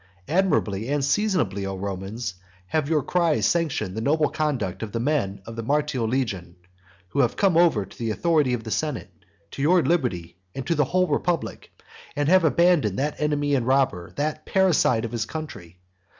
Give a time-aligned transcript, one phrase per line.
[0.27, 2.33] Admirably and seasonably, O Romans,
[2.65, 6.07] have you by your cries sanctioned the noble conduct of the men of the Martial
[6.07, 6.55] legion,
[7.09, 9.11] who have come over to the authority of the senate,
[9.51, 11.71] to your liberty, and to the whole republic;
[12.15, 15.77] and have abandoned that enemy and robber and parricide of his country.